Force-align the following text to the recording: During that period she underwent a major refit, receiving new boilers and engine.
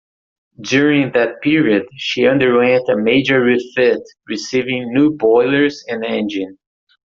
During 0.63 1.11
that 1.11 1.41
period 1.43 1.85
she 1.95 2.25
underwent 2.25 2.89
a 2.89 2.97
major 2.97 3.39
refit, 3.43 4.01
receiving 4.27 4.91
new 4.91 5.11
boilers 5.15 5.85
and 5.87 6.03
engine. 6.03 6.57